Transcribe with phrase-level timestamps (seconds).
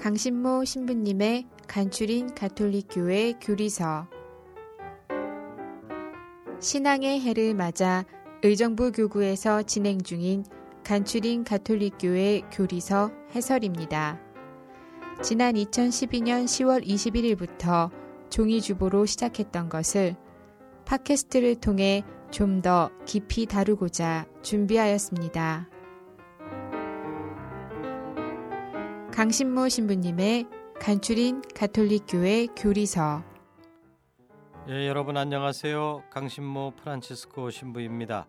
[0.00, 4.08] 강신모 신부님의 간추린 가톨릭 교회 교리서
[6.58, 8.06] 신앙의 해를 맞아
[8.42, 10.46] 의정부 교구에서 진행 중인
[10.84, 14.18] 간추린 가톨릭 교회 교리서 해설입니다.
[15.20, 17.90] 지난 2012년 10월 21일부터
[18.30, 20.16] 종이주보로 시작했던 것을
[20.86, 25.68] 팟캐스트를 통해 좀 더 깊이 다루고자 준비하였습니다.
[29.20, 30.46] 강신모 신부님의
[30.80, 33.22] 간추린 가톨릭교회 교리서
[34.70, 36.04] 예, 여러분 안녕하세요.
[36.08, 38.26] 강신모 프란치스코 신부입니다.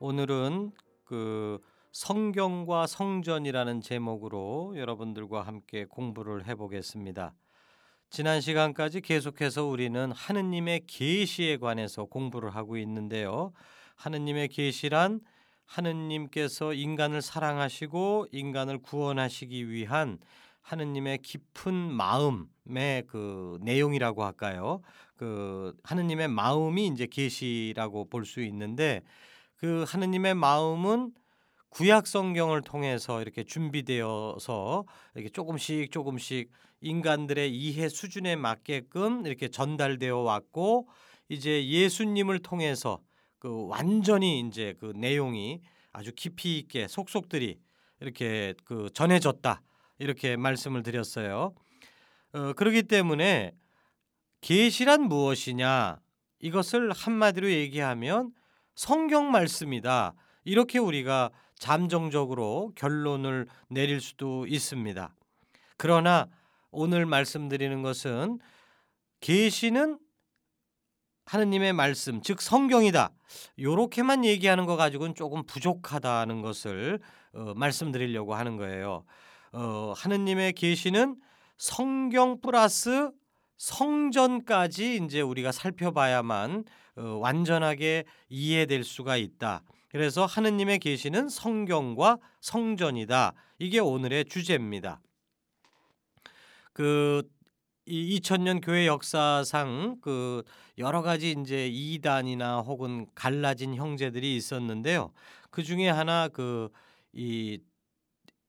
[0.00, 0.72] 오늘은
[1.04, 1.60] 그
[1.92, 7.32] 성경과 성전이라는 제목으로 여러분들과 함께 공부를 해 보겠습니다.
[8.10, 13.52] 지난 시간까지 계속해서 우리는 하느님의 계시에 관해서 공부를 하고 있는데요.
[13.94, 15.20] 하느님의 계시란
[15.70, 20.18] 하느님께서 인간을 사랑하시고 인간을 구원하시기 위한
[20.62, 24.82] 하느님의 깊은 마음의 그 내용이라고 할까요?
[25.16, 29.02] 그 하느님의 마음이 이제 계시라고 볼 수 있는데
[29.56, 31.12] 그 하느님의 마음은
[31.70, 36.50] 구약 성경을 통해서 이렇게 준비되어서 이렇게 조금씩 조금씩
[36.80, 40.88] 인간들의 이해 수준에 맞게끔 이렇게 전달되어 왔고
[41.28, 43.00] 이제 예수님을 통해서
[43.40, 47.58] 그 완전히 이제 그 내용이 아주 깊이 있게 속속들이
[48.00, 49.62] 이렇게 그 전해졌다
[49.98, 51.54] 이렇게 말씀을 드렸어요.
[52.32, 53.52] 어, 그렇기 때문에
[54.40, 55.98] 계시란 무엇이냐
[56.38, 58.32] 이것을 한마디로 얘기하면
[58.74, 65.14] 성경 말씀이다 이렇게 우리가 잠정적으로 결론을 내릴 수도 있습니다.
[65.76, 66.28] 그러나
[66.70, 68.38] 오늘 말씀드리는 것은
[69.20, 69.98] 계시는
[71.30, 73.12] 하느님의 말씀, 즉 성경이다.
[73.60, 76.98] 요렇게만 얘기하는 거 가지고는 조금 부족하다는 것을
[77.32, 79.04] 어, 말씀드리려고 하는 거예요.
[79.52, 81.14] 어, 하느님의 계시는
[81.56, 83.12] 성경 플러스
[83.58, 86.64] 성전까지 이제 우리가 살펴봐야만
[86.96, 89.62] 어, 완전하게 이해될 수가 있다.
[89.88, 93.34] 그래서 하느님의 계시는 성경과 성전이다.
[93.60, 95.00] 이게 오늘의 주제입니다.
[96.72, 97.22] 그
[97.90, 100.42] 2000년 교회 역사상 그
[100.80, 105.12] 여러 가지 이제 이단이나 혹은 갈라진 형제들이 있었는데요.
[105.50, 106.70] 그 중에 하나 그
[107.12, 107.58] 이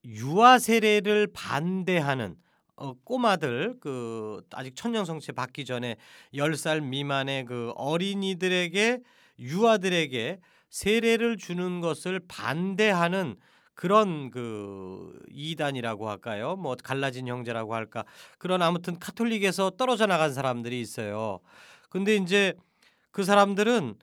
[0.05, 2.35] 유아 세례를 반대하는
[2.75, 5.97] 어, 꼬마들 그 아직 천년 성체 받기 전에
[6.33, 9.01] 10살 미만의 그 어린이들에게
[9.39, 13.35] 유아들에게 세례를 주는 것을 반대하는
[13.73, 16.55] 그런 그 이단이라고 할까요?
[16.55, 18.03] 뭐 갈라진 형제라고 할까?
[18.37, 21.39] 그런 아무튼 카톨릭에서 떨어져 나간 사람들이 있어요.
[21.91, 22.53] 근데 이제
[23.12, 23.96] 그 사람들은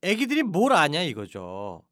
[0.00, 1.82] 애기들이 뭘 아냐 이거죠.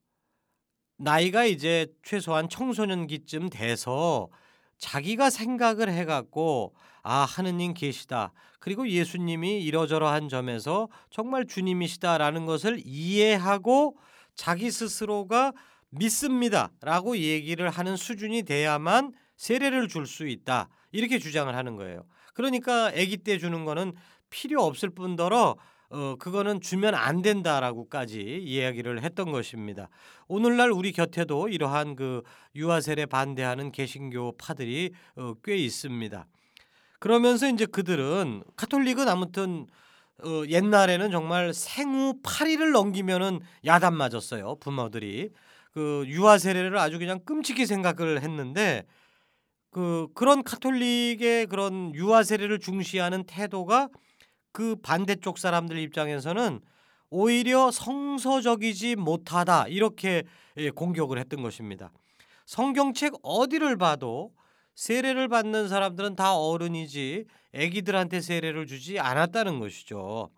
[0.97, 4.29] 나이가 이제 최소한 청소년기쯤 돼서
[4.79, 13.99] 자기가 생각을 해갖고 아 하느님 계시다 그리고 예수님이 이러저러한 점에서 정말 주님이시다라는 것을 이해하고
[14.35, 15.53] 자기 스스로가
[15.91, 22.05] 믿습니다라고 얘기를 하는 수준이 돼야만 세례를 줄 수 있다 이렇게 주장을 하는 거예요.
[22.33, 23.93] 그러니까 아기 때 주는 거는
[24.34, 25.56] 필요 없을 뿐더러
[25.91, 29.89] 어 그거는 주면 안 된다라고까지 이야기를 했던 것입니다.
[30.27, 32.22] 오늘날 우리 곁에도 이러한 그
[32.56, 36.27] 유아 세례 반대하는 개신교 파들이 어, 꽤 있습니다.
[36.99, 39.69] 그러면서 이제 그들은 카톨릭은 아무튼
[40.25, 45.31] 어, 옛날에는 정말 생후 8일을 넘기면은 야단 맞았어요 부모들이
[45.73, 48.84] 그 유아 세례를 아주 그냥 끔찍히 생각을 했는데
[49.71, 53.91] 그 그런 카톨릭의 그런 유아 세례를 중시하는 태도가
[54.55, 56.61] 그 반대쪽 사람들 입장에서는
[57.11, 60.23] 오히려 성서적이지 못하다 이렇게
[60.57, 61.91] 예, 공격을 했던 것입니다.
[62.47, 64.33] 성경책 어디를 봐도
[64.77, 70.31] 세례를 받는 사람들은 다 어른이지 아기들한테 세례를 주지 않았다는 것이죠.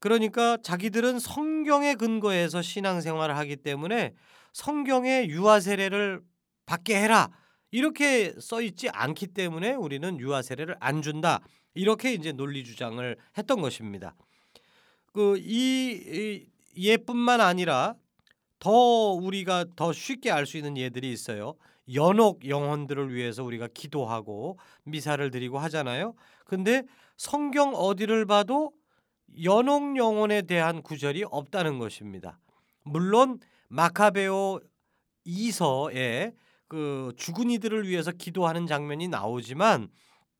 [0.00, 4.12] 그러니까 자기들은 성경에 근거해서 신앙생활을 하기 때문에
[4.52, 6.20] 성경에 유아 세례를
[6.66, 7.30] 받게 해라
[7.70, 11.40] 이렇게 써 있지 않기 때문에 우리는 유아 세례를 안 준다
[11.76, 14.14] 이렇게 이제 논리 주장을 했던 것입니다.
[15.12, 16.46] 그이
[16.76, 17.94] 예뿐만 아니라
[18.58, 21.54] 더 우리가 더 쉽게 알 수 있는 예들이 있어요.
[21.94, 26.14] 연옥 영혼들을 위해서 우리가 기도하고 미사를 드리고 하잖아요.
[26.44, 26.82] 근데
[27.16, 28.72] 성경 어디를 봐도
[29.42, 32.38] 연옥 영혼에 대한 구절이 없다는 것입니다.
[32.82, 33.38] 물론
[33.68, 34.60] 마카베오
[35.24, 36.32] 이서에
[36.68, 39.88] 그 죽은 이들을 위해서 기도하는 장면이 나오지만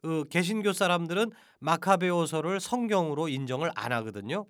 [0.06, 4.46] 그 개신교 사람들은 마카베오서를 성경으로 인정을 안 하거든요.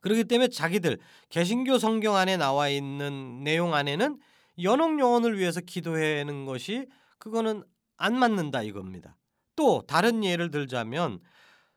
[0.00, 0.98] 그렇기 때문에 자기들
[1.28, 4.16] 개신교 성경 안에 나와 있는 내용 안에는
[4.62, 6.86] 연옥 영혼을 위해서 기도하는 것이
[7.18, 7.64] 그거는
[7.96, 9.16] 안 맞는다 이겁니다.
[9.56, 11.18] 또 다른 예를 들자면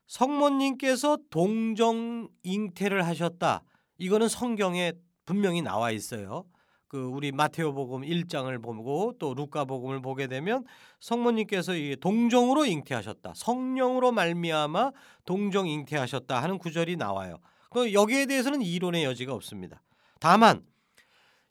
[0.06, 3.64] 성모님께서 동정 잉태를 하셨다.
[3.98, 4.92] 이거는 성경에
[5.24, 6.44] 분명히 나와 있어요.
[6.92, 10.62] 그 우리 마테오복음 1장을 보고 또 루카복음을 보게 되면
[11.00, 13.32] 성모님께서 이 동정으로 잉태하셨다.
[13.34, 14.92] 성령으로 말미암아
[15.24, 17.38] 동정 잉태하셨다 하는 구절이 나와요.
[17.70, 19.82] 그 여기에 대해서는 이론의 여지가 없습니다.
[20.20, 20.66] 다만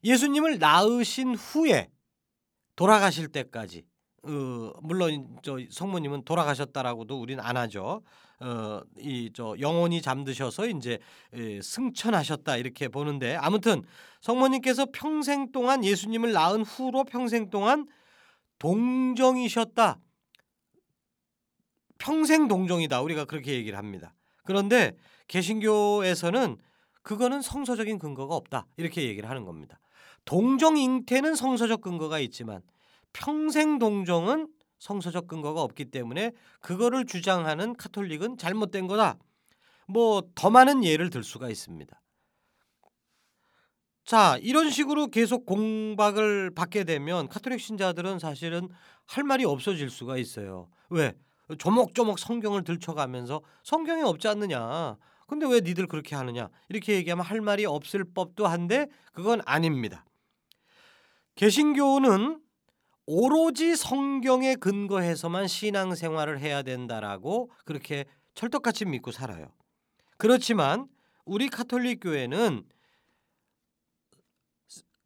[0.03, 1.89] 예수님을 낳으신 후에
[2.75, 3.83] 돌아가실 때까지
[4.21, 4.29] 어,
[4.83, 8.03] 물론 저 성모님은 돌아가셨다라고도 우리는 안 하죠.
[8.41, 10.99] 어, 이 저 영혼이 잠드셔서 이제
[11.33, 13.83] 에, 승천하셨다 이렇게 보는데 아무튼
[14.21, 17.87] 성모님께서 평생 동안 예수님을 낳은 후로 평생 동안
[18.59, 19.99] 동정이셨다.
[21.97, 23.01] 평생 동정이다.
[23.01, 24.13] 우리가 그렇게 얘기를 합니다.
[24.43, 24.95] 그런데
[25.27, 26.57] 개신교에서는
[27.03, 28.65] 그거는 성서적인 근거가 없다.
[28.77, 29.79] 이렇게 얘기를 하는 겁니다.
[30.25, 32.61] 동정 잉태는 성서적 근거가 있지만
[33.13, 34.47] 평생 동정은
[34.81, 39.15] 성서적 근거가 없기 때문에 그거를 주장하는 카톨릭은 잘못된 거다.
[39.87, 42.01] 뭐 더 많은 예를 들 수가 있습니다.
[44.03, 48.69] 자, 이런 식으로 계속 공박을 받게 되면 카톨릭 신자들은 사실은
[49.05, 50.67] 할 말이 없어질 수가 있어요.
[50.89, 51.13] 왜?
[51.59, 54.97] 조목조목 성경을 들춰가면서 성경에 없지 않느냐.
[55.27, 56.49] 근데 왜 니들 그렇게 하느냐?
[56.69, 60.05] 이렇게 얘기하면 할 말이 없을 법도 한데 그건 아닙니다.
[61.35, 62.41] 개신교는
[63.05, 68.05] 오로지 성경에 근거해서만 신앙생활을 해야 된다라고 그렇게
[68.35, 69.51] 철떡같이 믿고 살아요.
[70.17, 70.87] 그렇지만
[71.25, 72.63] 우리 카톨릭 교회는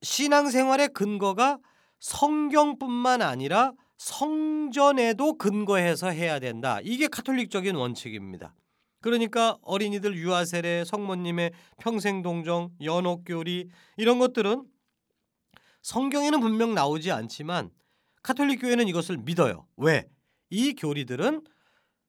[0.01, 1.59] 신앙생활의 근거가
[1.99, 6.79] 성경뿐만 아니라 성전에도 근거해서 해야 된다.
[6.83, 8.53] 이게 카톨릭적인 원칙입니다.
[9.01, 14.65] 그러니까 어린이들 유아 세례, 성모님의 평생 동정, 연옥 교리 이런 것들은
[15.81, 17.69] 성경에는 분명 나오지 않지만
[18.25, 19.67] 카톨릭 교회는 이것을 믿어요.
[19.77, 20.09] 왜?
[20.49, 21.43] 이 교리들은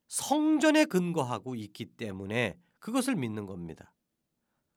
[0.08, 3.92] 성전에 근거하고 있기 때문에 그것을 믿는 겁니다.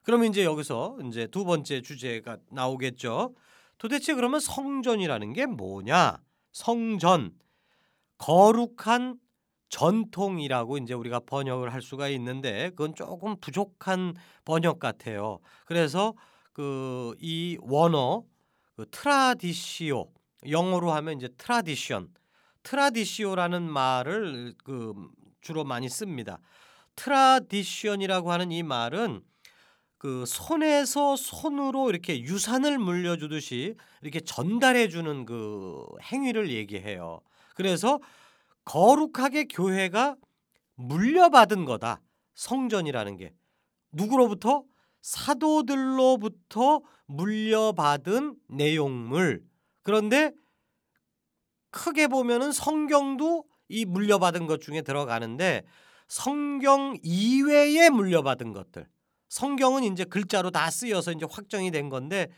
[0.03, 3.36] 그러면 이제 여기서 이제 두 번째 주제가 나오겠죠.
[3.77, 6.18] 도대체 그러면 성전이라는 게 뭐냐?
[6.51, 7.31] 성전
[8.18, 9.18] 거룩한
[9.69, 14.13] 전통이라고 이제 우리가 번역을 할 수가 있는데 그건 조금 부족한
[14.44, 15.39] 번역 같아요.
[15.65, 16.15] 그래서
[16.51, 18.25] 그 이 원어
[18.75, 20.12] 그 traditio
[20.47, 22.13] 영어로 하면 이제 tradition
[22.63, 24.94] traditio라는 말을 그
[25.41, 26.39] 주로 많이 씁니다.
[26.96, 29.21] tradition이라고 하는 이 말은
[29.97, 37.19] 그 손에서 손으로 이렇게 유산을 물려주듯이 이렇게 전달해 주는 그 행위를 얘기해요.
[37.56, 38.00] 그래서
[38.65, 40.15] 거룩하게 교회가
[40.75, 42.01] 물려받은 거다.
[42.36, 43.33] 성전이라는 게
[43.91, 44.63] 누구로부터
[45.01, 49.44] 사도들로부터 물려받은 내용물
[49.84, 50.31] 그런데
[51.72, 55.64] 크게 보면은 성경도 이 물려받은 것 중에 들어가는데
[56.08, 58.88] 성경 이외에 물려받은 것들.
[59.30, 62.30] 성경은 이제 글자로 다 쓰여서 이제 확정이 된 건데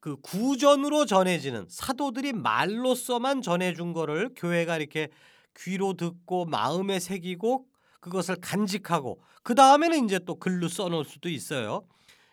[0.00, 5.08] 그 구전으로 전해지는 사도들이 말로써만 전해준 거를 교회가 이렇게
[5.56, 7.66] 귀로 듣고 마음에 새기고
[8.00, 11.82] 그것을 간직하고 그 다음에는 이제 또 글로 써놓을 수도 있어요.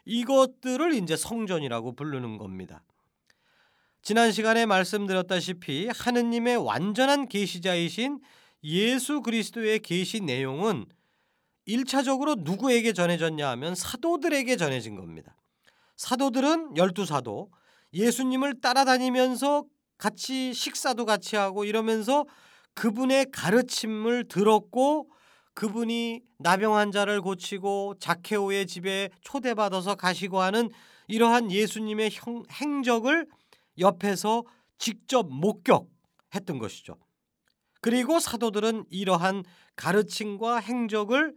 [0.06, 2.84] 이것들을 이제 성전이라고 부르는 겁니다.
[4.02, 8.20] 지난 시간에 말씀드렸다시피 하느님의 완전한 계시자이신
[8.64, 10.86] 예수 그리스도의 계시 내용은
[11.68, 15.36] 1차적으로 누구에게 전해졌냐 하면 사도들에게 전해진 겁니다.
[15.98, 17.52] 사도들은 열두 사도
[17.94, 19.66] 예수님을 따라다니면서
[19.98, 22.26] 같이 식사도 같이 하고 이러면서
[22.76, 25.10] 그분의 가르침을 들었고
[25.56, 30.70] 그분이 나병 환자를 고치고 자케오의 집에 초대받아서 가시고 하는
[31.08, 33.26] 이러한 예수님의 형, 행적을
[33.80, 34.44] 옆에서
[34.78, 36.98] 직접 목격했던 것이죠.
[37.82, 39.44] 그리고 사도들은 이러한
[39.76, 41.36] 가르침과 행적을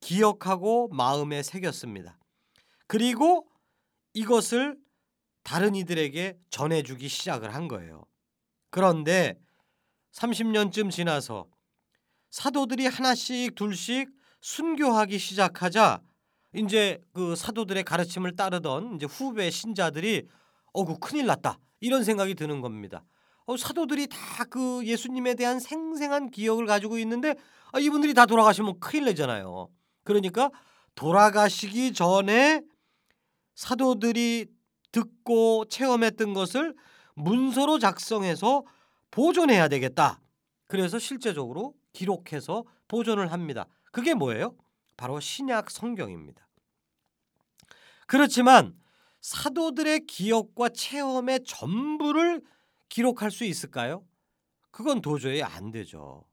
[0.00, 2.18] 기억하고 마음에 새겼습니다.
[2.86, 3.46] 그리고
[4.14, 4.78] 이것을
[5.42, 8.04] 다른 이들에게 전해주기 시작을 한 거예요.
[8.70, 9.38] 그런데
[10.12, 11.46] 30년쯤 지나서
[12.30, 16.00] 사도들이 하나씩 둘씩 순교하기 시작하자
[16.54, 20.26] 이제 그 사도들의 가르침을 따르던 이제 후배 신자들이
[20.72, 23.04] 어그 큰일 났다 이런 생각이 드는 겁니다.
[23.46, 27.34] 어, 사도들이 다 그 예수님에 대한 생생한 기억을 가지고 있는데
[27.72, 29.68] 아, 이분들이 다 돌아가시면 큰일 내잖아요.
[30.02, 30.50] 그러니까
[30.96, 32.62] 돌아가시기 전에
[33.54, 34.46] 사도들이
[34.90, 36.74] 듣고 체험했던 것을
[37.14, 38.64] 문서로 작성해서
[39.12, 40.20] 보존해야 되겠다.
[40.66, 43.66] 그래서 실제적으로 기록해서 보존을 합니다.
[43.92, 44.56] 그게 뭐예요?
[44.96, 46.46] 바로 신약 성경입니다.
[48.06, 48.74] 그렇지만
[49.20, 52.42] 사도들의 기억과 체험의 전부를
[52.88, 54.04] 기록할 수 있을까요?
[54.70, 56.24] 그건 도저히 안 되죠.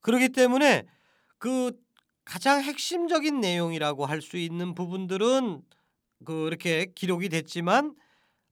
[0.00, 0.86] 그렇기 때문에
[1.38, 1.72] 그
[2.24, 5.62] 가장 핵심적인 내용이라고 할 수 있는 부분들은
[6.24, 7.94] 그렇게 기록이 됐지만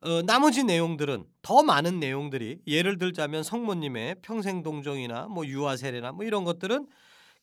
[0.02, 6.24] 어, 나머지 내용들은 더 많은 내용들이 예를 들자면 성모님의 평생 동정이나 뭐 유아 세례나 뭐
[6.24, 6.88] 이런 것들은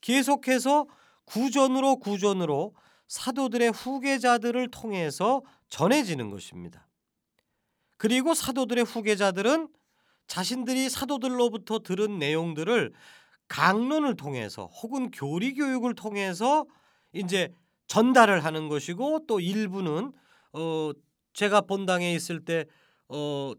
[0.02, 0.88] 계속해서
[1.26, 2.74] 구전으로 구전으로
[3.08, 6.88] 사도들의 후계자들을 통해서 전해지는 것입니다.
[7.98, 9.70] 그리고 사도들의 후계자들은
[10.28, 12.94] 자신들이 사도들로부터 들은 내용들을
[13.48, 16.66] 강론을 통해서 혹은 교리 교육을 통해서
[17.14, 17.54] 이제
[17.88, 20.12] 전달을 하는 것이고 또 일부는
[20.54, 20.92] 어
[21.34, 23.56] 제가 본당에 있을 때어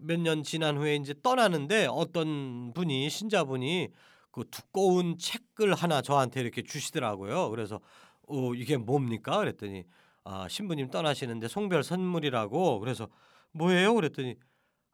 [0.00, 3.88] 몇 년 지난 후에 이제 떠나는데 어떤 분이 신자분이
[4.32, 7.50] 그 두꺼운 책을 하나 저한테 이렇게 주시더라고요.
[7.50, 7.80] 그래서
[8.28, 9.38] 어 이게 뭡니까?
[9.38, 9.84] 그랬더니
[10.24, 13.08] 아 신부님 떠나시는데 송별 선물이라고 그래서
[13.52, 13.94] 뭐예요?
[13.94, 14.36] 그랬더니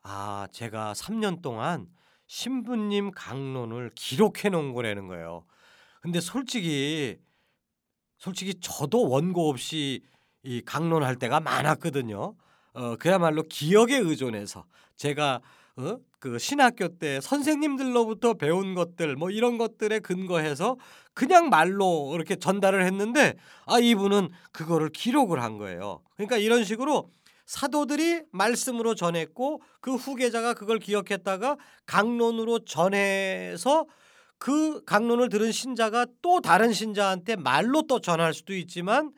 [0.02, 1.88] 아 제가 3년 동안
[2.26, 5.44] 신부님 강론을 기록해 놓은 거라는 거예요.
[6.00, 7.18] 근데 솔직히
[8.18, 10.04] 솔직히 저도 원고 없이
[10.42, 12.34] 이 강론할 때가 많았거든요.
[12.72, 14.64] 어 그야말로 기억에 의존해서
[14.96, 15.40] 제가
[15.76, 15.98] 어?
[16.18, 20.76] 그 신학교 때 선생님들로부터 배운 것들 뭐 이런 것들에 근거해서
[21.14, 23.34] 그냥 말로 이렇게 전달을 했는데
[23.66, 26.02] 아 이분은 그거를 기록을 한 거예요.
[26.16, 27.10] 그러니까 이런 식으로
[27.46, 33.86] 사도들이 말씀으로 전했고 그 후계자가 그걸 기억했다가 강론으로 전해서
[34.38, 39.12] 그 강론을 들은 신자가 또 다른 신자한테 말로 또 전할 수도 있지만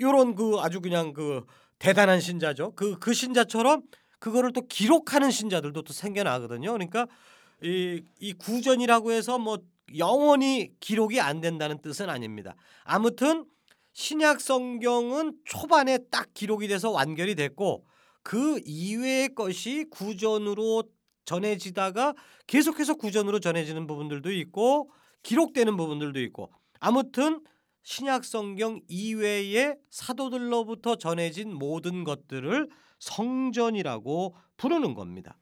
[0.00, 1.44] 요런 그 아주 그냥 그
[1.78, 2.72] 대단한 신자죠.
[2.74, 3.82] 그그 그 신자처럼
[4.24, 6.72] 그거를 또 기록하는 신자들도 또 생겨나거든요.
[6.72, 7.06] 그러니까
[7.62, 9.58] 이, 이 구전이라고 해서 뭐
[9.98, 12.56] 영원히 기록이 안 된다는 뜻은 아닙니다.
[12.84, 13.44] 아무튼
[13.92, 17.84] 신약 성경은 초반에 딱 기록이 돼서 완결이 됐고
[18.22, 20.84] 그 이외의 것이 구전으로
[21.26, 22.14] 전해지다가
[22.46, 24.90] 계속해서 구전으로 전해지는 부분들도 있고
[25.22, 26.50] 기록되는 부분들도 있고
[26.80, 27.42] 아무튼
[27.82, 32.70] 신약 성경 이외의 사도들로부터 전해진 모든 것들을
[33.04, 35.36] 성전이라고 부르는 겁니다.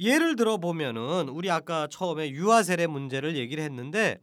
[0.00, 4.18] 예를 들어 보면은 우리 아까 처음에 유아 세례 문제를 얘기를 했는데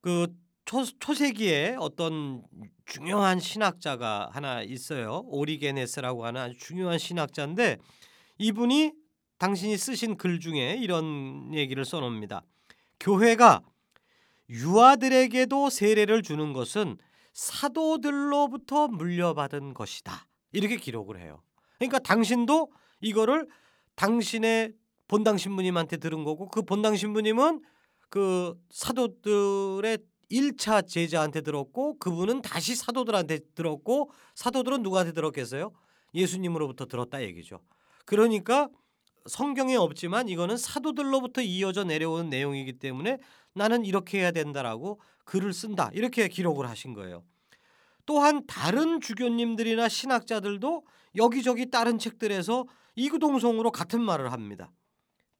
[0.00, 0.26] 그
[0.64, 2.42] 초, 초세기에 어떤
[2.84, 5.22] 중요한 신학자가 하나 있어요.
[5.26, 7.78] 오리게네스라고 하는 아주 중요한 신학자인데
[8.38, 8.92] 이분이
[9.38, 12.42] 당신이 쓰신 글 중에 이런 얘기를 써놓습니다.
[12.98, 13.62] 교회가
[14.50, 16.98] 유아들에게도 세례를 주는 것은
[17.32, 20.26] 사도들로부터 물려받은 것이다.
[20.52, 21.42] 이렇게 기록을 해요.
[21.78, 23.46] 그러니까 당신도 이거를
[23.94, 24.74] 당신의
[25.08, 27.62] 본당 신부님한테 들은 거고 그 본당 신부님은
[28.08, 29.98] 그 사도들의
[30.30, 35.72] 1차 제자한테 들었고 그분은 다시 사도들한테 들었고 사도들은 누구한테 들었겠어요?
[36.14, 37.60] 예수님으로부터 들었다 얘기죠.
[38.04, 38.68] 그러니까
[39.26, 43.18] 성경에 없지만 이거는 사도들로부터 이어져 내려오는 내용이기 때문에
[43.54, 45.90] 나는 이렇게 해야 된다라고 글을 쓴다.
[45.92, 47.24] 이렇게 기록을 하신 거예요.
[48.10, 54.72] 또한 다른 주교님들이나 신학자들도 여기저기 다른 책들에서 이구동성으로 같은 말을 합니다.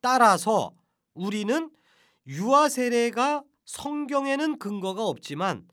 [0.00, 0.72] 따라서
[1.12, 1.68] 우리는
[2.28, 5.66] 유아 세례가 성경에는 근거가 없지만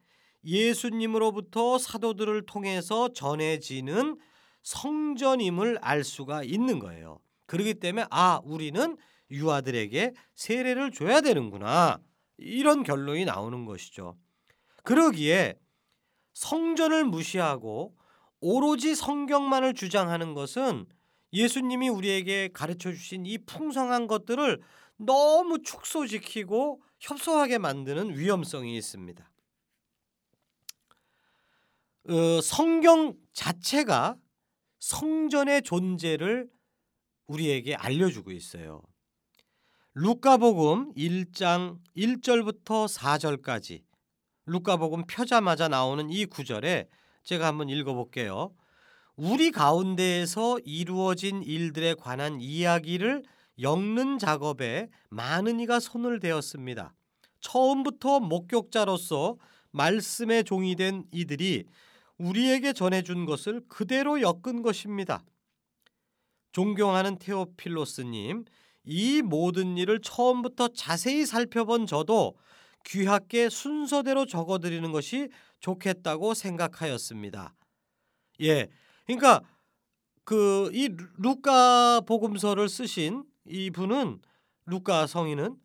[0.43, 4.17] 예수님으로부터 사도들을 통해서 전해지는
[4.63, 7.19] 성전임을 알 수가 있는 거예요.
[7.45, 8.97] 그렇기 때문에 아 우리는
[9.29, 11.99] 유아들에게 세례를 줘야 되는구나
[12.37, 14.17] 이런 결론이 나오는 것이죠.
[14.83, 15.59] 그러기에
[16.37, 17.95] 성전을 무시하고
[18.41, 20.85] 오로지 성경만을 주장하는 것은
[21.33, 24.61] 예수님이 우리에게 가르쳐 주신 이 풍성한 것들을
[24.97, 29.31] 너무 축소시키고 협소하게 만드는 위험성이 있습니다.
[32.09, 34.15] 어, 성경 자체가
[34.79, 36.49] 성전의 존재를
[37.25, 38.83] 우리에게 알려주고 있어요.
[39.95, 43.86] 루카복음 1장 1절부터 4절까지
[44.47, 46.87] 루카복음 펴자마자 나오는 이 구절에
[47.23, 48.53] 제가 한번 읽어볼게요.
[49.15, 53.23] 우리 가운데에서 이루어진 일들에 관한 이야기를
[53.59, 56.93] 엮는 작업에 많은 이가 손을 대었습니다.
[57.41, 59.37] 처음부터 목격자로서
[59.71, 61.65] 말씀의 종이 된 이들이
[62.17, 65.23] 우리에게 전해준 것을 그대로 엮은 것입니다.
[66.51, 68.45] 존경하는 테오필로스님,
[68.85, 72.37] 이 모든 일을 처음부터 자세히 살펴본 저도
[72.87, 75.29] 귀하게 순서대로 적어드리는 것이
[75.59, 77.53] 좋겠다고 생각하였습니다.
[78.41, 78.67] 예,
[79.05, 79.41] 그러니까
[80.23, 84.19] 그 이 루카 복음서를 쓰신 이 분은
[84.65, 85.55] 루카 성인은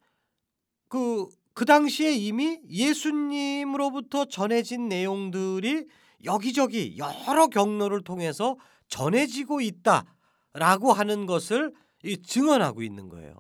[0.89, 5.87] 그그 그 당시에 이미 예수님으로부터 전해진 내용들이
[6.25, 11.75] 여기저기 여러 경로를 통해서 전해지고 있다라고 하는 것을
[12.05, 13.35] 이 증언하고 있는 거예요.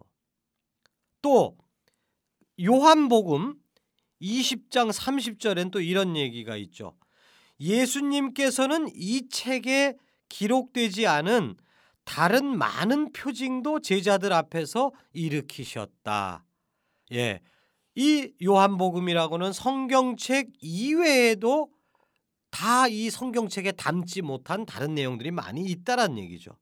[1.20, 1.56] 또
[2.60, 3.61] 요한복음
[4.22, 6.96] 20장 30절엔 또 이런 얘기가 있죠.
[7.60, 9.96] 예수님께서는 이 책에
[10.28, 11.56] 기록되지 않은
[12.04, 16.44] 다른 많은 표징도 제자들 앞에서 일으키셨다.
[17.12, 17.40] 예.
[17.94, 21.70] 이 요한복음이라고는 성경책 이외에도
[22.52, 26.56] 다 이 성경책에 담지 못한 다른 내용들이 많이 있다란 얘기죠.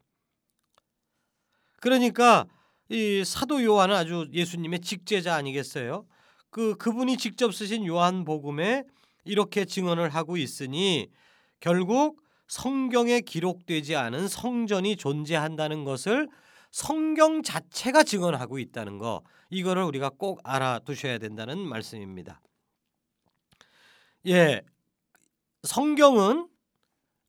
[1.81, 2.47] 그러니까
[2.89, 6.07] 이 사도 요한은 아주 예수님의 직제자 아니겠어요?
[6.51, 8.85] 그 그분이 직접 쓰신 요한복음에
[9.25, 11.09] 이렇게 증언을 하고 있으니
[11.61, 16.29] 결국 성경에 기록되지 않은 성전이 존재한다는 것을
[16.73, 22.41] 성경 자체가 증언하고 있다는 거 이거를 우리가 꼭 알아두셔야 된다는 말씀입니다.
[24.27, 24.63] 예.
[25.63, 26.49] 성경은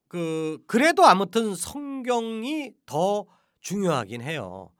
[0.07, 3.25] 그 그래도 아무튼 성경이 더
[3.61, 4.71] 중요하긴 해요.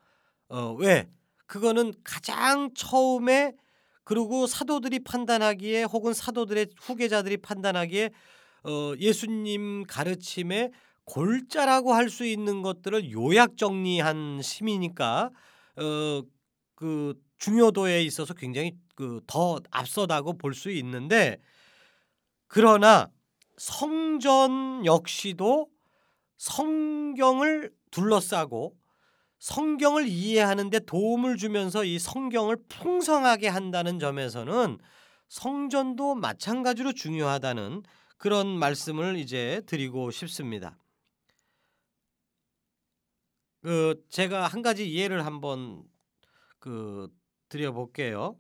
[0.50, 1.10] 어, 왜?
[1.45, 3.53] 그거는 가장 처음에
[4.03, 8.10] 그리고 사도들이 판단하기에 혹은 사도들의 후계자들이 판단하기에
[8.63, 10.72] 어, 예수님 가르침에
[11.05, 15.31] 골자라고 할 수 있는 것들을 요약 정리한 심이니까
[15.77, 16.22] 어,
[16.75, 21.38] 그 중요도에 있어서 굉장히 그 더 앞서다고 볼 수 있는데
[22.48, 23.10] 그러나
[23.58, 25.67] 성전 역시도
[26.38, 28.75] 성경을 둘러싸고
[29.41, 34.77] 성경을 이해하는데 도움을 주면서 이 성경을 풍성하게 한다는 점에서는
[35.29, 37.81] 성전도 마찬가지로 중요하다는
[38.17, 40.77] 그런 말씀을 이제 드리고 싶습니다.
[43.63, 45.86] 그 제가 한 가지 예를 한번
[46.60, 47.10] 그
[47.50, 48.39] 드려 볼게요.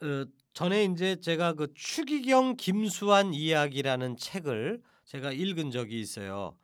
[0.00, 6.56] 어, 전에 이제 제가 그 추기경 김수환 이야기라는 책을 제가 읽은 적이 있어요.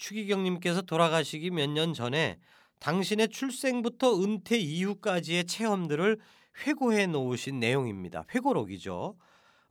[0.00, 2.38] 추기경님께서 돌아가시기 몇 년 전에
[2.80, 6.18] 당신의 출생부터 은퇴 이후까지의 체험들을
[6.66, 8.24] 회고해 놓으신 내용입니다.
[8.34, 9.16] 회고록이죠.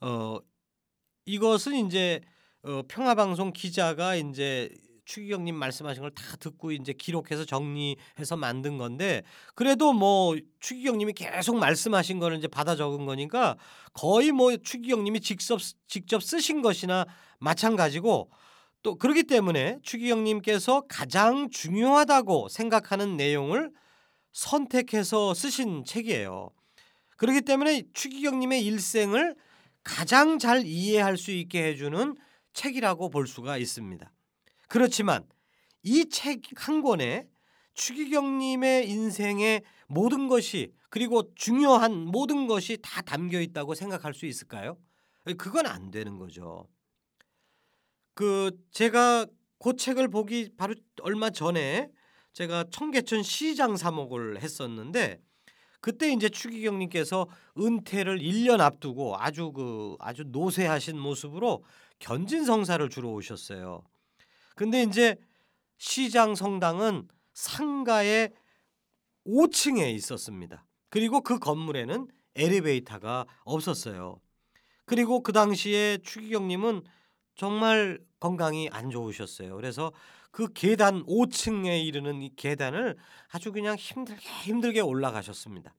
[0.01, 0.37] 어,
[1.25, 2.21] 이것은 이제
[2.63, 4.69] 어, 평화방송 기자가 이제
[5.05, 9.23] 추기경님 말씀하신 걸 다 듣고 이제 기록해서 정리해서 만든 건데
[9.55, 13.57] 그래도 뭐 추기경님이 계속 말씀하신 거를 이제 받아 적은 거니까
[13.93, 17.07] 거의 뭐 추기경님이 직접 직접 쓰신 것이나
[17.39, 18.29] 마찬가지고
[18.81, 23.71] 또 그렇기 때문에 추기경님께서 가장 중요하다고 생각하는 내용을
[24.31, 26.49] 선택해서 쓰신 책이에요.
[27.17, 29.35] 그렇기 때문에 추기경님의 일생을
[29.83, 32.15] 가장 잘 이해할 수 있게 해주는
[32.53, 34.11] 책이라고 볼 수가 있습니다.
[34.67, 35.25] 그렇지만
[35.83, 37.27] 이 책 한 권에
[37.73, 44.77] 추기경님의 인생의 모든 것이 그리고 중요한 모든 것이 다 담겨 있다고 생각할 수 있을까요?
[45.37, 46.67] 그건 안 되는 거죠.
[48.19, 49.25] 그 제가
[49.59, 51.89] 그 책을 보기 바로 얼마 전에
[52.33, 55.21] 제가 청계천 시장 사목을 했었는데
[55.79, 57.27] 그때 이제 추기경님께서
[57.57, 61.63] 은퇴를 1년 앞두고 아주 그 아주 노쇠하신 모습으로
[61.99, 63.83] 견진 성사를 주러 오셨어요.
[64.57, 65.15] 근데 이제
[65.77, 68.33] 시장 성당은 상가의
[69.25, 70.65] 5층에 있었습니다.
[70.89, 72.05] 그리고 그 건물에는
[72.35, 74.19] 엘리베이터가 없었어요.
[74.83, 76.83] 그리고 그 당시에 추기경님은
[77.35, 79.55] 정말 건강이 안 좋으셨어요.
[79.55, 79.91] 그래서
[80.31, 82.95] 그 계단 5층에 이르는 이 계단을
[83.31, 85.73] 아주 그냥 힘들게 힘들게 올라가셨습니다.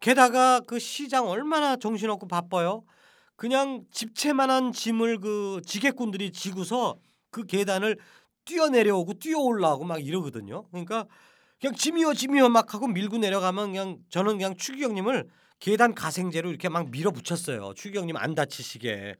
[0.00, 2.84] 게다가 그 시장 얼마나 정신없고 바빠요.
[3.34, 6.96] 그냥 집채만한 짐을 그 지게꾼들이 지고서
[7.30, 7.98] 그 계단을
[8.44, 10.66] 뛰어내려오고 뛰어 올라오고 막 이러거든요.
[10.70, 11.06] 그러니까
[11.60, 16.90] 그냥 짐이요 짐이요 막 하고 밀고 내려가면 그냥 저는 그냥 추기경님을 계단 가생제로 이렇게 막
[16.90, 17.74] 밀어붙였어요.
[17.74, 19.16] 추기경님 안 다치시게.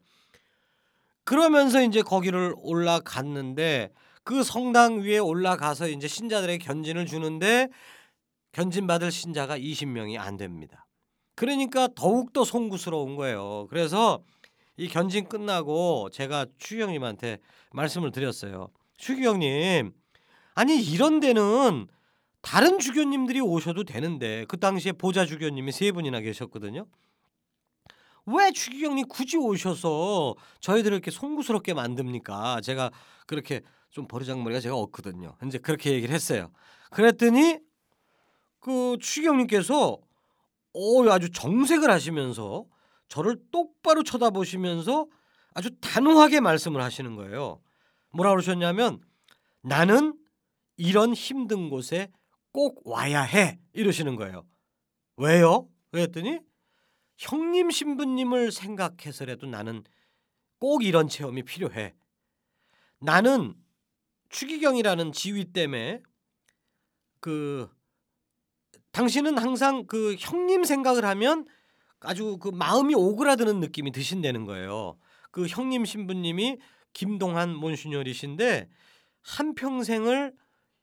[1.27, 3.91] 그러면서 이제 거기를 올라갔는데
[4.23, 7.67] 그 성당 위에 올라가서 이제 신자들에게 견진을 주는데
[8.53, 10.87] 견진 받을 신자가 20명이 안 됩니다.
[11.35, 13.67] 그러니까 더욱더 송구스러운 거예요.
[13.69, 14.23] 그래서
[14.77, 17.39] 이 견진 끝나고 제가 추기경님한테
[17.73, 18.69] 말씀을 드렸어요.
[18.95, 19.91] 추기경님,
[20.55, 21.87] 아니 이런 데는
[22.41, 26.85] 다른 주교님들이 오셔도 되는데 그 당시에 보좌 주교님이 세 분이나 계셨거든요.
[28.27, 32.61] 왜 추기경님 굳이 오셔서 저희들을 이렇게 송구스럽게 만듭니까?
[32.61, 32.91] 제가
[33.25, 35.35] 그렇게 좀 버르장머리가 제가 없거든요.
[35.45, 36.51] 이제 그렇게 얘기를 했어요.
[36.91, 37.59] 그랬더니
[38.59, 39.97] 그 추기경님께서
[40.73, 42.65] 오 아주 정색을 하시면서
[43.07, 45.07] 저를 똑바로 쳐다보시면서
[45.53, 47.61] 아주 단호하게 말씀을 하시는 거예요.
[48.11, 48.99] 뭐라 그러셨냐면
[49.61, 50.13] 나는
[50.75, 52.11] 이런 힘든 곳에
[52.51, 54.45] 꼭 와야 해 이러시는 거예요.
[55.15, 55.69] 왜요?
[55.91, 56.39] 그랬더니
[57.17, 59.83] 형님 신부님을 생각해서라도 나는
[60.59, 61.93] 꼭 이런 체험이 필요해.
[62.99, 63.55] 나는
[64.29, 66.01] 추기경이라는 지위 때문에
[67.19, 67.69] 그
[68.91, 71.45] 당신은 항상 그 형님 생각을 하면
[71.99, 74.97] 아주 그 마음이 오그라드는 느낌이 드신다는 거예요.
[75.31, 76.57] 그 형님 신부님이
[76.93, 78.69] 김동한 몬슈녀리신데
[79.21, 80.33] 한 평생을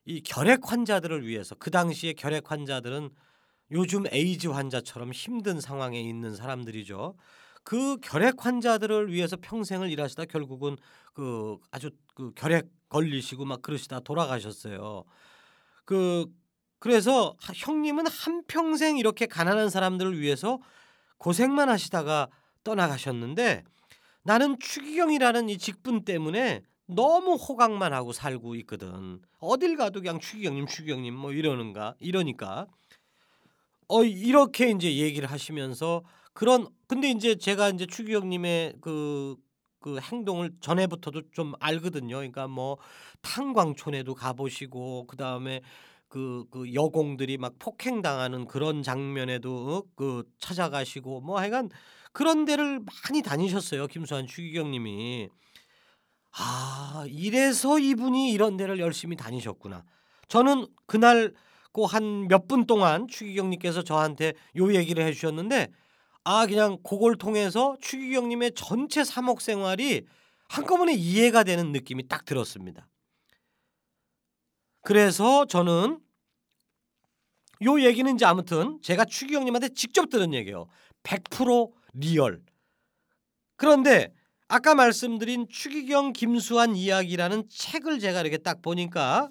[0.06, 3.10] 이 결핵 환자들을 위해서 그 당시에 결핵 환자들은
[3.74, 7.16] 요즘 에이즈 환자처럼 힘든 상황에 있는 사람들이죠.
[7.64, 10.76] 그 결핵 환자들을 위해서 평생을 일하시다 결국은
[11.12, 15.04] 그 아주 그 결핵 걸리시고 막 그러시다 돌아가셨어요.
[15.84, 16.26] 그
[16.78, 20.60] 그래서 형님은 한 평생 이렇게 가난한 사람들을 위해서
[21.18, 22.28] 고생만 하시다가
[22.62, 23.64] 떠나가셨는데
[24.22, 29.20] 나는 추기경이라는 이 직분 때문에 너무 호강만 하고 살고 있거든.
[29.38, 32.66] 어딜 가도 그냥 추기경님, 추기경님 뭐 이러는가 이러니까
[33.88, 39.36] 어 이렇게 이제 얘기를 하시면서 그런 근데 이제 제가 이제 추기경님의 그,
[39.80, 42.16] 그 행동을 전에부터도 좀 알거든요.
[42.16, 42.78] 그러니까 뭐
[43.22, 45.60] 탄광촌에도 가보시고 그 다음에
[46.08, 49.82] 그, 그 여공들이 막 폭행당하는 그런 장면에도 어?
[49.96, 51.70] 그 찾아가시고 뭐 하여간
[52.12, 53.86] 그런 데를 많이 다니셨어요.
[53.88, 55.28] 김수환 추기경님이.
[56.36, 59.84] 아 이래서 이분이 이런 데를 열심히 다니셨구나.
[60.28, 61.32] 저는 그날
[61.74, 65.68] 그한몇 분 동안 추기경님께서 저한테 요 얘기를 해주셨는데
[66.22, 70.06] 아 그냥 그걸 통해서 추기경님의 전체 사목 생활이
[70.48, 72.88] 한꺼번에 이해가 되는 느낌이 딱 들었습니다.
[74.82, 75.98] 그래서 저는
[77.64, 80.66] 요 얘기는 이제 아무튼 제가 추기경님한테 직접 들은 얘기예요.
[81.02, 82.42] 100% real.
[83.56, 84.12] 그런데
[84.46, 89.30] 아까 말씀드린 추기경 김수환 이야기라는 책을 제가 이렇게 딱 보니까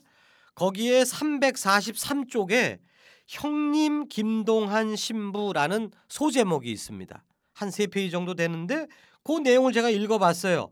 [0.56, 2.80] 거기에 343쪽에
[3.28, 7.24] 형님 김동한 신부라는 소제목이 있습니다.
[7.54, 8.88] 한 세 페이지 정도 되는데
[9.24, 10.72] 그 내용을 제가 읽어봤어요.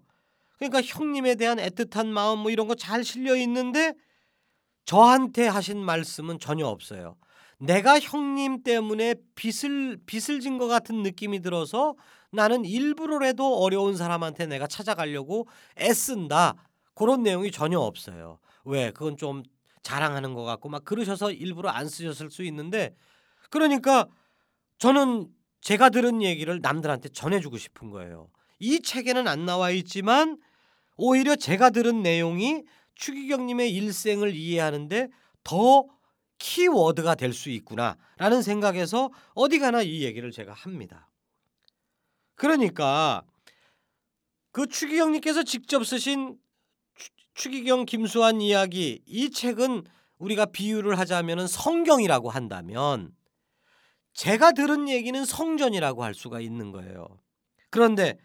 [0.58, 3.94] 그러니까 형님에 대한 애틋한 마음 뭐 이런 거 잘 실려 있는데
[4.86, 7.16] 저한테 하신 말씀은 전혀 없어요.
[7.60, 11.96] 내가 형님 때문에 빚을 빚을 진 것 같은 느낌이 들어서
[12.32, 16.56] 나는 일부러라도 어려운 사람한테 내가 찾아가려고 애쓴다.
[16.96, 18.40] 그런 내용이 전혀 없어요.
[18.66, 18.92] 왜?
[18.92, 19.44] 그건 좀
[19.84, 22.96] 자랑하는 것 같고 막 그러셔서 일부러 안 쓰셨을 수 있는데
[23.50, 24.08] 그러니까
[24.78, 25.30] 저는
[25.62, 28.30] 제가 들은 얘기를 남들한테 전해주고 싶은 거예요.
[28.60, 30.38] 이 책에는 안 나와 있지만
[30.98, 32.64] 오히려 제가 들은 내용이
[32.96, 35.10] 추기경님의 일생을 이해하는데
[35.44, 35.86] 더
[36.38, 41.10] 키워드가 될 수 있구나라는 생각에서 어디 가나 이 얘기를 제가 합니다.
[42.36, 43.24] 그러니까
[44.52, 46.38] 그 추기경님께서 직접 쓰신
[47.34, 49.84] 추기경 김수환 이야기 이 책은
[50.18, 53.16] 우리가 비유를 하자면 성경이라고 한다면
[54.14, 57.08] 제가 들은 얘기는 성전이라고 할 수가 있는 거예요.
[57.70, 58.18] 그런데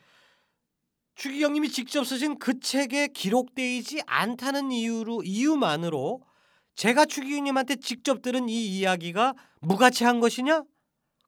[1.15, 6.21] 추기경님이 직접 쓰신 그 책에 기록되지 않다는 이유로 이유만으로
[6.75, 10.63] 제가 추기경님한테 직접 들은 이 이야기가 무가치한 것이냐?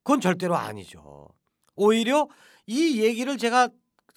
[0.02, 1.28] 그건 절대로 아니죠.
[1.74, 2.28] 오히려
[2.66, 3.70] 이 얘기를 제가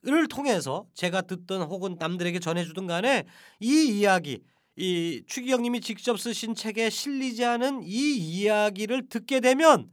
[0.07, 3.25] 을 통해서 제가 듣던 혹은 남들에게 전해주든 간에
[3.59, 4.41] 이 이야기
[4.75, 9.91] 이 추기경님이 직접 쓰신 책에 실리지 않은 이 이야기를 듣게 되면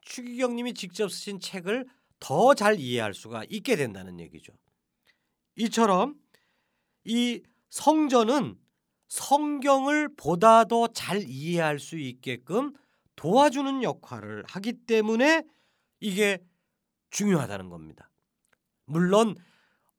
[0.00, 1.86] 추기경님이 직접 쓰신 책을
[2.20, 4.52] 더 잘 이해할 수가 있게 된다는 얘기죠.
[5.56, 6.14] 이처럼
[7.04, 8.56] 이 성전은
[9.08, 12.72] 성경을 보다 더 잘 이해할 수 있게끔
[13.16, 15.42] 도와주는 역할을 하기 때문에
[16.00, 16.38] 이게
[17.10, 18.10] 중요하다는 겁니다.
[18.86, 19.36] 물론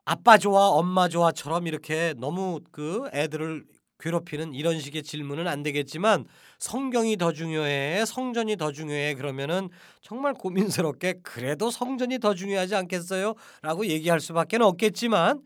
[0.06, 3.66] 아빠 좋아 엄마 좋아처럼 이렇게 너무 그 애들을
[4.00, 6.26] 괴롭히는 이런 식의 질문은 안 되겠지만
[6.58, 9.70] 성경이 더 중요해 성전이 더 중요해 그러면은
[10.02, 13.36] 정말 고민스럽게 그래도 성전이 더 중요하지 않겠어요?
[13.62, 15.44] 라고 얘기할 수밖에 없겠지만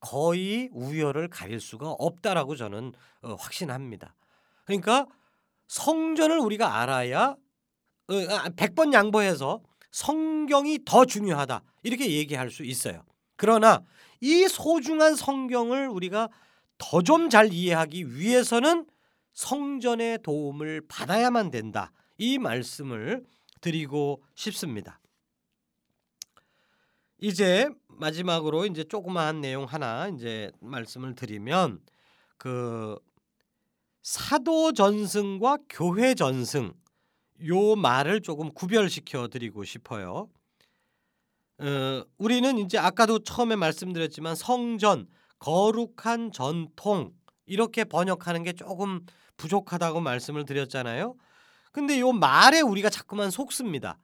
[0.00, 4.16] 거의 우열을 가릴 수가 없다라고 저는 어, 확신합니다.
[4.64, 5.06] 그러니까
[5.68, 7.36] 성전을 우리가 알아야
[8.08, 9.62] 어, 100번 아, 양보해서
[9.92, 13.04] 성경이 더 중요하다 이렇게 얘기할 수 있어요.
[13.42, 13.82] 그러나
[14.20, 16.28] 이 소중한 성경을 우리가
[16.78, 18.86] 더 좀 잘 이해하기 위해서는
[19.32, 21.90] 성전의 도움을 받아야만 된다.
[22.18, 23.24] 이 말씀을
[23.60, 25.00] 드리고 싶습니다.
[27.18, 31.80] 이제 마지막으로 이제 조그마한 내용 하나 이제 말씀을 드리면
[32.38, 32.96] 그
[34.02, 36.72] 사도 전승과 교회 전승
[37.46, 40.28] 요 말을 조금 구별시켜 드리고 싶어요.
[41.62, 45.06] 어, 우리는 이제 아까도 처음에 말씀드렸지만 성전,
[45.38, 47.12] 거룩한 전통
[47.46, 49.00] 이렇게 번역하는 게 조금
[49.36, 51.14] 부족하다고 말씀을 드렸잖아요.
[51.70, 53.98] 근데 요 말에 우리가 자꾸만 속습니다.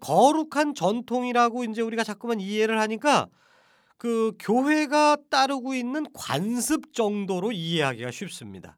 [0.00, 3.28] 거룩한 전통이라고 이제 우리가 자꾸만 이해를 하니까
[3.98, 8.76] 그 교회가 따르고 있는 관습 정도로 이해하기가 쉽습니다.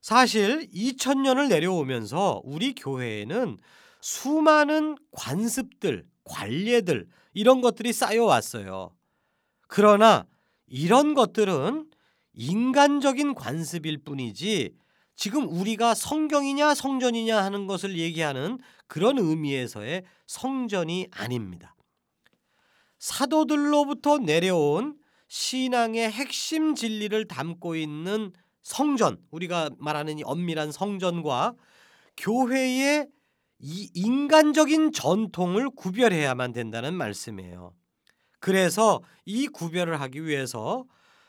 [0.00, 3.58] 사실 2000년을 내려오면서 우리 교회에는
[4.00, 8.90] 수많은 관습들, 관례들 이런 것들이 쌓여 왔어요.
[9.68, 10.26] 그러나
[10.66, 11.90] 이런 것들은
[12.34, 14.74] 인간적인 관습일 뿐이지
[15.14, 21.74] 지금 우리가 성경이냐 성전이냐 하는 것을 얘기하는 그런 의미에서의 성전이 아닙니다.
[22.98, 24.96] 사도들로부터 내려온
[25.28, 31.54] 신앙의 핵심 진리를 담고 있는 성전, 우리가 말하는 이 엄밀한 성전과
[32.16, 33.08] 교회의
[33.62, 37.72] 이 인간적인 전통을 구별해야만 된다는 말씀이에요.
[38.40, 40.84] 그래서 이 구별을 하기 위해서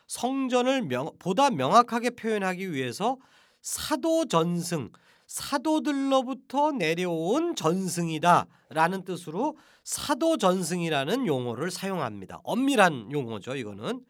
[0.08, 3.18] 성전을 명, 보다 명확하게 표현하기 위해서
[3.62, 4.90] 사도 전승,
[5.28, 12.42] 사도들로부터 내려온 전승이다라는 뜻으로 사도 전승이라는 용어를 사용합니다.
[12.44, 14.02] 엄밀한 용어죠, 이거는.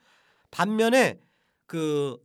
[0.49, 1.19] 반면에
[1.65, 2.17] 그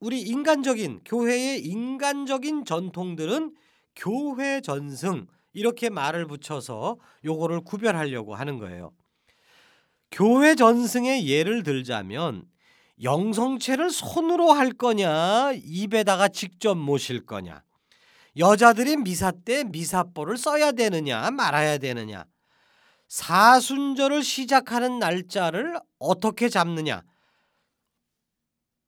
[0.00, 3.54] 우리 인간적인 교회의 인간적인 전통들은
[3.94, 8.92] 교회 전승 이렇게 말을 붙여서 요거를 구별하려고 하는 거예요.
[10.10, 12.44] 교회 전승의 예를 들자면
[13.02, 17.62] 영성체를 손으로 할 거냐 입에다가 직접 모실 거냐
[18.36, 22.24] 여자들이 미사 때 미사뽀를 써야 되느냐 말아야 되느냐
[23.08, 27.02] 사순절을 시작하는 날짜를 어떻게 잡느냐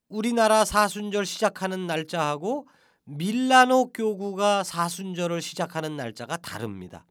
[0.09, 2.69] 우리나라 사순절 시작하는 날짜하고
[3.05, 7.05] 밀라노 교구가 사순절을 시작하는 날짜가 다릅니다.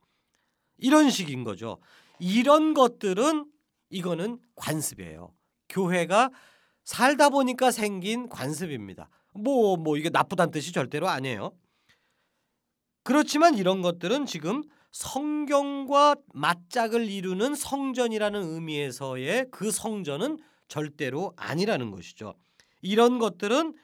[0.77, 1.79] 이런 식인 거죠.
[2.19, 3.45] 이런 것들은
[3.89, 5.33] 이거는 관습이에요.
[5.69, 6.29] 교회가
[6.83, 9.09] 살다 보니까 생긴 관습입니다.
[9.33, 11.51] 뭐뭐 뭐 이게 나쁘다는 뜻이 절대로 아니에요.
[13.03, 22.35] 그렇지만 이런 것들은 지금 성경과 맞짝을 이루는 성전이라는 의미에서의 그 성전은 절대로 아니라는 것이죠.
[22.81, 23.75] 이런 것들은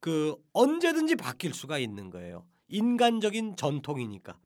[0.00, 2.46] 그 언제든지 바뀔 수가 있는 거예요.
[2.68, 4.38] 인간적인 전통이니까.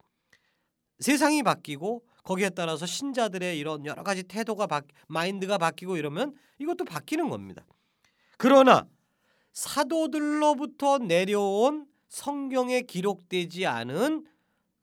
[1.01, 7.29] 세상이 바뀌고 거기에 따라서 신자들의 이런 여러 가지 태도가 바, 마인드가 바뀌고 이러면 이것도 바뀌는
[7.29, 7.67] 겁니다.
[8.39, 8.87] 그러나
[9.53, 14.25] 사도들로부터 내려온 성경에 기록되지 않은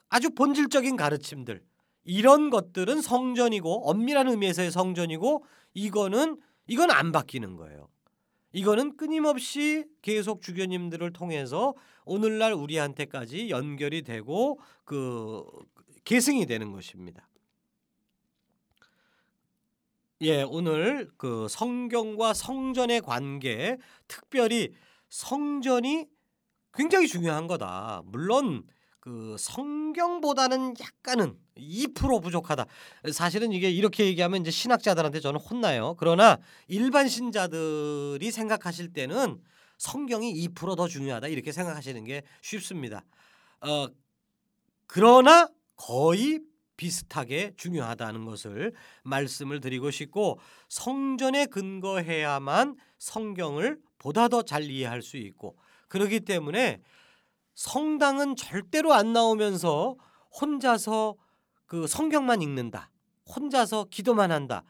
[0.10, 1.62] 아주 본질적인 가르침들
[2.04, 7.88] 이런 것들은 성전이고 엄밀한 의미에서의 성전이고 이거는 이건 안 바뀌는 거예요.
[8.52, 15.46] 이거는 끊임없이 계속 주교님들을 통해서 오늘날 우리한테까지 연결이 되고 그
[16.04, 17.28] 계승이 되는 것입니다.
[20.22, 24.74] 예, 오늘 그 성경과 성전의 관계, 특별히
[25.10, 26.08] 성전이
[26.74, 28.02] 굉장히 중요한 거다.
[28.06, 28.68] 물론
[29.00, 32.66] 그 성경보다는 약간은 2% 부족하다.
[33.14, 35.96] 사실은 이게 이렇게 얘기하면 이제 신학자들한테 저는 혼나요.
[35.98, 39.42] 그러나 일반 신자들이 생각하실 때는
[39.78, 43.04] 성경이 2%더 중요하다 이렇게 생각하시는 게 쉽습니다.
[43.62, 43.88] 어
[44.88, 46.42] 그러나 거의
[46.76, 55.58] 비슷하게 중요하다는 것을 말씀을 드리고 싶고 성전에 근거해야만 성경을 보다 더 잘 이해할 수 있고
[55.90, 56.82] 그렇기 때문에
[57.60, 59.98] 성당은 절대로 안 나오면서
[60.40, 61.18] 혼자서
[61.66, 62.90] 그 성경만 읽는다.
[63.36, 64.64] 혼자서 기도만 한다.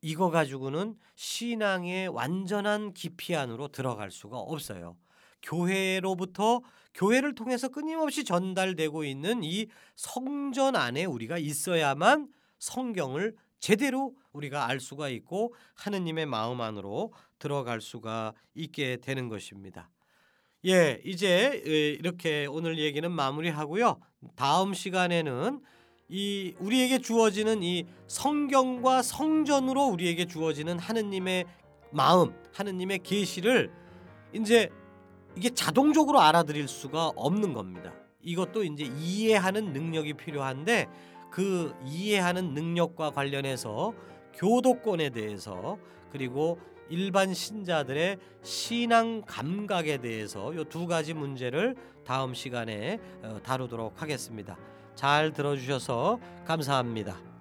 [0.00, 4.96] 이거 가지고는 신앙의 완전한 깊이 안으로 들어갈 수가 없어요.
[5.40, 6.62] 교회로부터
[6.94, 12.26] 교회를 통해서 끊임없이 전달되고 있는 이 성전 안에 우리가 있어야만
[12.58, 19.88] 성경을 제대로 우리가 알 수가 있고 하느님의 마음 안으로 들어갈 수가 있게 되는 것입니다.
[20.64, 21.60] 예, 이제
[21.98, 23.98] 이렇게 오늘 얘기는 마무리하고요.
[24.36, 25.60] 다음 시간에는
[26.08, 31.46] 이 우리에게 주어지는 이 성경과 성전으로 우리에게 주어지는 하느님의
[31.90, 33.72] 마음, 하느님의 계시를
[34.32, 34.68] 이제
[35.36, 37.92] 이게 자동적으로 알아들일 수가 없는 겁니다.
[38.20, 40.86] 이것도 이제 이해하는 능력이 필요한데
[41.30, 43.94] 그 이해하는 능력과 관련해서
[44.34, 45.76] 교도권에 대해서
[46.12, 54.56] 그리고 일반 신자들의 신앙 감각에 대해서 이 두 가지 문제를 다음 시간에 어, 다루도록 하겠습니다.
[54.94, 57.31] 잘 들어주셔서 감사합니다.